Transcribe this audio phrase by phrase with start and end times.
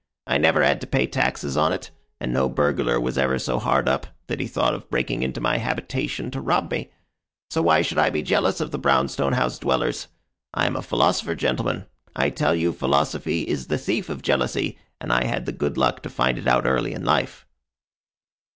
[0.25, 3.87] I never had to pay taxes on it, and no burglar was ever so hard
[3.87, 6.89] up that he thought of breaking into my habitation to rob me.
[7.51, 10.07] So why should I be jealous of the brownstone house dwellers?
[10.55, 11.85] I am a philosopher, gentlemen.
[12.15, 16.01] I tell you, philosophy is the thief of jealousy, and I had the good luck
[16.01, 17.45] to find it out early in life."